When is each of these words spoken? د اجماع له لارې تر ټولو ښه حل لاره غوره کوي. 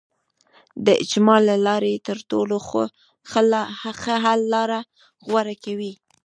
د 0.85 0.87
اجماع 1.03 1.39
له 1.49 1.55
لارې 1.67 2.03
تر 2.07 2.17
ټولو 2.29 2.55
ښه 4.01 4.15
حل 4.25 4.39
لاره 4.53 4.79
غوره 5.27 5.55
کوي. 5.65 5.93